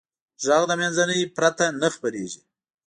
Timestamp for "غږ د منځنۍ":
0.45-1.21